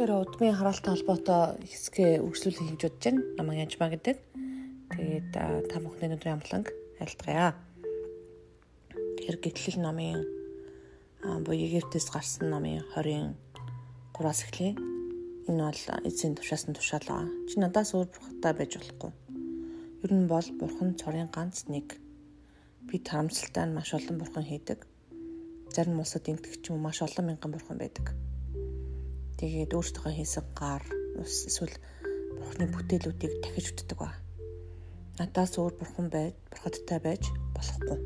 [0.00, 3.20] Тэгэхээр удмын хараалтай холбоотой хэсгээ үргэлжлүүлэх хийж бодож байна.
[3.36, 4.16] Намаг янжмаа гэдэг.
[4.96, 6.72] Тэгээд та бүхний өдрийн амланг
[7.04, 7.52] айлтгая.
[8.96, 10.24] Тэгэхээр гэтлэл номын
[11.44, 13.36] буюу Египтээс гарсан номын 20-ын
[14.16, 14.72] 3-аас эхлэе.
[15.52, 17.28] Энэ бол эзэн тушаас нь тушаал байгаа.
[17.44, 19.12] Чи надаас өөр бурхтай байж болохгүй.
[20.00, 22.00] Ер нь бол бурхан цорын ганц нэг.
[22.88, 24.80] Би тарамсалтай нь маш олон бурхан хийдэг.
[25.68, 28.16] Зарим улсад ч юм маш олон мянган бурхан байдаг
[29.40, 30.84] Тэгээд өөртөө хийсэн гар
[31.16, 31.72] ус эсвэл
[32.36, 34.12] бурхны бүтээлүүдийг дахиж үтдэг ба.
[35.16, 37.24] Надаас өөр бурхан байж, бурхадтай байж
[37.56, 37.98] болохгүй.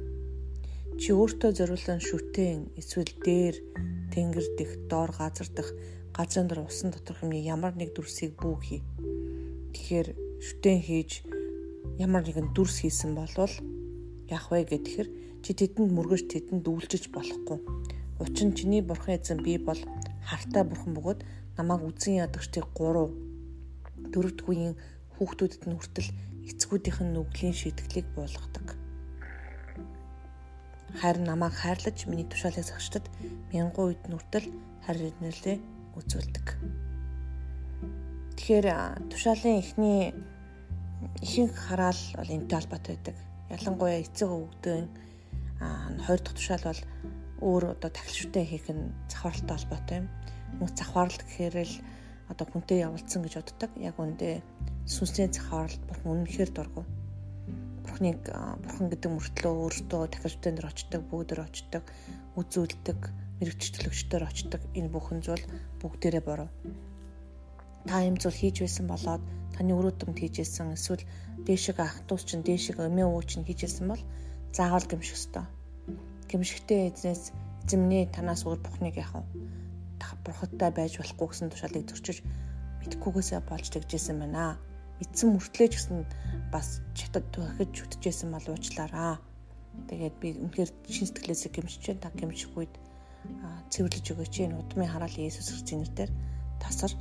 [0.95, 3.59] Чи өөртөө зориулсан шүтэн эсвэл дээр
[4.15, 5.75] тэнгэр дэх доор газар дэх
[6.15, 8.83] газрын дор усан доторх юмны ямар нэг дүрсийг бүү хий.
[9.75, 10.09] Тэгэхээр
[10.39, 11.27] шүтэн хийж
[11.99, 13.55] ямар нэгэн дүрс хийсэн болвол
[14.31, 15.09] яах вэ гэхээр
[15.43, 17.59] чи тэдэнд мөргөж тэдэнд үйлчилж болохгүй.
[18.23, 19.83] Учир нь чиний бурхан эзэн би бол
[20.29, 21.21] хартай бурхан бөгөөд
[21.59, 24.75] намайг үзэн ядагчдыг 3 дөрөвдүгüүийн
[25.17, 26.11] хүүхдүүдэд нь хүртэл
[26.51, 28.67] эцгүүдийнх нь нүглийн шийтгэлийг буулгадаг.
[31.01, 33.07] Харин намайг хайрлаж миний тушаалыг сагчдад
[33.53, 34.49] мянган үед нүртэл
[34.85, 35.57] харь ирнэлээ
[35.99, 36.47] үзүүлдэг.
[38.39, 38.67] Тэгэхээр
[39.11, 40.15] тушаалын эхний
[41.23, 43.17] ихэнх хараал бол энтэй холбоотой байдаг.
[43.51, 44.85] Ялангуяа эцэг өвгдөн
[46.05, 46.81] хоёр дахь тушаал бол
[47.45, 50.09] өөр одоо тахилшгүй хийх нь завхаралтай холбоотой юм.
[50.59, 51.75] Мөн завхаралт гэхээр л
[52.33, 53.71] одоо хүнтэй явуулсан гэж боддог.
[53.77, 54.41] Яг үндэ
[54.89, 56.83] сүнсний завхаралт бурхан үнэхээр дургу.
[57.85, 58.21] Бурхныг
[58.65, 61.85] бурхан гэдэг мөртлөө өөртөө тахилшгүй дээр очдог, бүгдээр очдог,
[62.41, 63.01] үзүүлдэг,
[63.45, 64.63] мэрэгчлэгчдөр очдог.
[64.73, 65.45] Энэ бүхэн зүйл
[65.85, 66.49] бүгдээрээ буруу.
[67.85, 69.21] Та юм зүйл хийж байсан болоод
[69.53, 71.05] таны өрөөдөмд хийжсэн эсвэл
[71.45, 74.03] дээшиг ах トゥ ус чинь дээшиг өмөө уу чинь хийжсэн бол
[74.57, 75.45] заавал гэмших ёстой
[76.31, 77.33] гимшигтэй эзнээс
[77.65, 79.25] эзэмний танаас өөр бухныг яах вэ?
[80.25, 82.19] Бурхадтай байж болохгүй гэсэн тушаалыг зөрчиж
[82.85, 84.61] мэдхгүйгээсээ болж тэгжсэн байна.
[85.01, 86.05] Мэдсэн мөртлөө ч гэсэн
[86.53, 89.17] бас чатад төхөж үтжсэн бол уучлаараа.
[89.89, 92.73] Тэгээд би үнэхээр шин сэтгэлээсээ гимшиж та гимших үед
[93.73, 94.35] цэвэрлэж өгөөч.
[94.45, 96.13] Энэ удмын хараал Иесус Христосийн нэрээр
[96.61, 96.93] тасар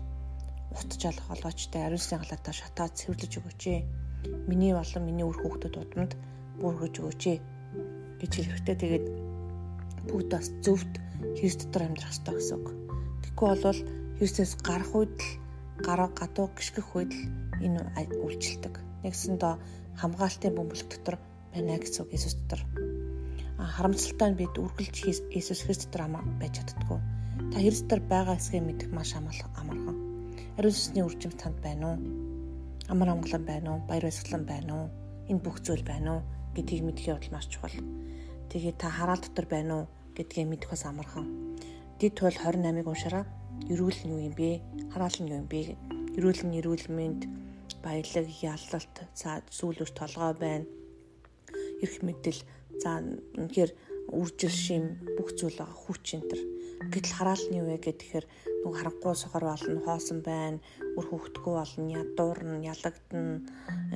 [0.74, 3.64] утж алах олоочтой ариусны халаатаа шатаад цэвэрлэж өгөөч.
[4.50, 6.12] Миний болон миний үр хүүхдүүд удамд
[6.64, 7.24] бүргэж өгөөч
[8.24, 9.06] гэж хэлэхдээ тэгээд
[10.08, 10.94] бүгд бас зөвхт
[11.36, 12.68] Христ дотор амьдрах ёстой гэсэн үг.
[13.24, 13.80] Тэгэхгүй болвол
[14.18, 17.22] Христос гарах үед л гараа гадуу гიშгэх үед л
[17.60, 17.84] энэ
[18.24, 18.76] үйлчлдэг.
[19.04, 19.54] Нэгсэндээ
[20.00, 21.16] хамгаалтын бөмбөлөг дотор
[21.52, 22.62] байна гэсэн үг Иесус дотор.
[23.60, 24.96] А харамсалтай нь бид үргэлж
[25.36, 26.08] Иесус Христ дотор
[26.40, 27.00] байж чаддгүй.
[27.52, 29.98] Та Христ дотор байгаа эсгээ мэдэх маш амархан.
[30.58, 31.98] Ариун сүнсний үржим танд байна уу?
[32.88, 33.80] Амар амгалан байна уу?
[33.90, 34.88] Баяр баясгалан байна уу?
[35.30, 36.24] Энэ бүх зүйл байна уу?
[36.54, 37.74] гэдгийг мэдэх явдал маш чухал.
[38.54, 41.58] Тэгээд та хараал дотор байна уу гэдгийг мэдэх бас амархан.
[41.98, 43.26] Дид тул 28-ыг уншаараа.
[43.70, 44.62] Эрүүл нь юу юм бэ?
[44.94, 45.78] Хараал нь юу юм бэ?
[46.18, 47.26] Эрүүл нь эрүүл мэнд,
[47.82, 50.66] баялаг, ялалт, за сүүлүр толгой байна.
[51.82, 52.42] Ирэх мэдэл,
[52.78, 53.72] за үнэхээр
[54.14, 56.42] үржил шим бүх зүйл байгаа хүч энэ төр.
[56.94, 58.26] Гэтэл хараал нь юу вэ гэхээр
[58.62, 60.60] нөгөө харахгүй сохор болно, хоосон байна,
[60.98, 63.42] үр хөвгтгөө болно, ядуурна, ялагдана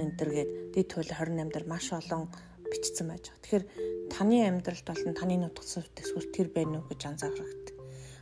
[0.02, 2.28] энэ төр гээд дид тул 28 дээр маш олон
[2.72, 3.42] бичсэн байж байгаа.
[3.44, 3.66] Тэгэхээр
[4.14, 7.76] таны амьдралд болон таны нутгсан төсвөр тэр байна уу гэж анзаарах хэрэгтэй.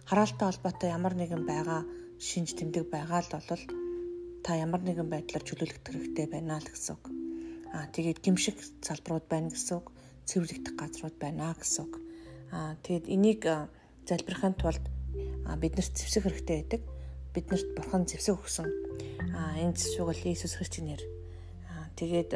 [0.09, 1.81] Хараалтай холбоотой ямар нэгэн байгаа
[2.19, 3.63] шинж тэмдэг байгаа л бол
[4.45, 7.05] та ямар нэгэн байдлаар чөлөөлөх хэрэгтэй байна л гэсэн үг.
[7.73, 9.89] Аа тэгээд гимшиг салбарууд байна гэсэн үг.
[10.29, 11.93] Цэвэрлэгдэх газрууд байна гэсэн үг.
[12.53, 13.41] Аа тэгээд энийг
[14.05, 14.85] залбирахын тулд
[15.57, 16.81] биднэрт зэвсэг хэрэгтэй байдаг.
[17.35, 18.67] Биднэрт бурхан зэвсэг өгсөн.
[19.35, 21.03] Аа энэ зэвсэг бол Иесус Христосийн нэр.
[21.67, 22.31] Аа тэгээд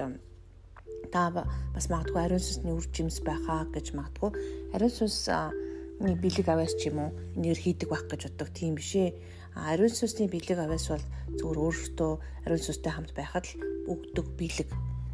[1.08, 4.36] та бас магадгүй ариун сүнсний үр жимс байхаа гэж магадгүй.
[4.76, 8.52] Ариун сүнсний бэлэг аваас ч юм уу энээр хийдэг байх гэж боддог.
[8.52, 9.16] Тийм биш ээ
[9.56, 11.06] ариун сүнсний бэлэг аваас бол
[11.40, 12.12] зөвхөн өөртөө
[12.44, 13.56] ариун сүнстэй хамт байхад л
[13.88, 14.70] өгдөг бэлэг.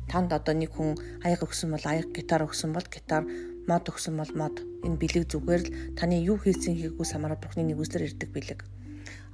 [0.10, 3.22] Танд одоо нэг хүн аяг өгсөн бол аяг гитар өгсөн бол гитар
[3.70, 4.66] мод өгсөн бол мод.
[4.82, 8.60] Энэ бэлэг зүгээр л таны юу хийсэн хийггүй самараа бурхны нэгүслэр ирдэг бэлэг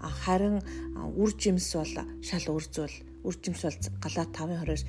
[0.01, 0.57] харин
[1.21, 1.93] үр жимс бол
[2.25, 4.83] шал үр зүйл үр жимс бол галаа 5:20-оос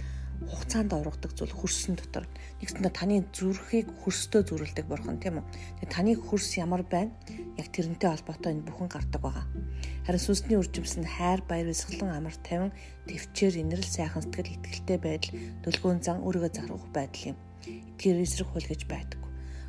[0.49, 2.27] хугацаанд ургадаг зүйл хөрсөн дотор
[2.59, 5.47] нэгсэндээ таны зүрхийг хөрстөө зүрэлдэг бурхан тийм үү.
[5.83, 7.15] Тэгээ таны хөрс ямар байна?
[7.59, 9.47] Яг тэрнтэй холбоотой энэ бүхэн гардаг байгаа.
[10.07, 12.73] Харин сүнсний үржимс нь хайр, баяр, баясгалан, амар тайван,
[13.07, 17.39] төвчээр, инэрл, сайхан сэтгэл, ихтгэлтэй байдал, төлгөөн зан өөрийгөө зарах байдал юм.
[17.63, 19.21] Эдгээр эсрэг хул гэж байдаг.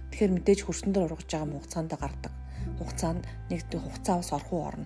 [0.10, 2.34] Тэгэхээр мэдээж хөрсөндөө ургаж байгаа хугацаанд гардаг.
[2.82, 4.86] Хугацаанд нэг хугацаа бас орхуу орно.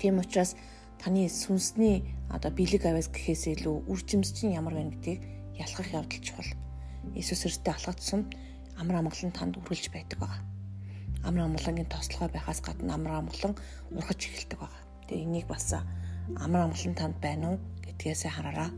[0.00, 0.56] Тийм учраас
[1.00, 5.20] таны сүнсний одоо бэлэг аваас гэхээс илүү үржимс чинь ямар байна гэдгийг
[5.56, 6.50] ялхах явдал чухал.
[7.14, 8.28] Иесус Христтэй алхагдсан
[8.76, 10.42] амар амгалан танд үргэлж байдаг байгаа.
[11.24, 13.54] Амар амгалангийн тослогоо байхаас гадна амар амгалан
[13.94, 14.82] ургаж эхэлдэг байгаа.
[15.08, 15.72] Тэгээ энийг бас
[16.36, 18.70] амар амгалан танд байна уу гэдгээсээ хараараа.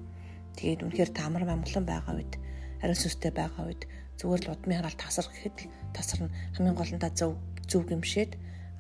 [0.55, 2.35] Тэгээд үнэхээр та амар амгалан байгаа үед
[2.83, 3.83] ариун сүнстэй байгаа үед
[4.19, 7.39] зүгээр л удмын хараал тасар гэхэд л тасарна хамгийн гол нь та зөв
[7.71, 8.33] зөв гимшээд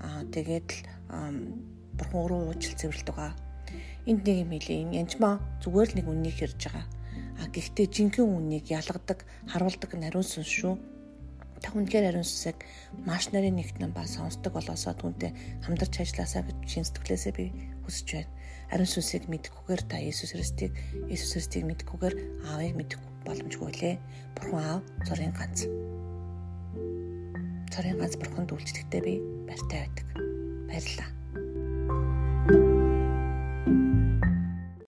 [0.02, 0.78] аа тэгээд л
[1.98, 3.36] бурхан өөрөө уучлал цэвэрлдэг байгаа.
[4.08, 4.82] Энд нэг юм хэлээ.
[4.88, 6.86] Энэ янчмаа зүгээр л нэг үннийг хэрж байгаа.
[7.38, 10.74] А гэхдээ жинхэнэ үннийг ялгадаг, харуулдаг нариун сүнс шүү.
[11.62, 12.62] Та үнээр ариун сүнсийг
[13.02, 15.34] маш нарийн нэгтэн ба сонсдог болоосоо түүнтэй
[15.66, 17.50] хамдарч ажилласаа гэж чин сэтгэлээсээ би
[17.82, 18.30] хүсэж байна.
[18.70, 20.72] Ариун сүнсийг мэдхгүйгээр та Иесус Христийг
[21.10, 22.14] Иесус Христийг мэдхгүйгээр
[22.46, 23.96] аавыг мэдэхгүй боломжгүй лээ.
[24.38, 25.66] Бурхан аав цорын ганц.
[27.74, 29.14] Цорын ганц бурханд үйлчлэхдээ би
[29.46, 30.06] баяртай байдаг.
[30.70, 31.17] Баярлалаа.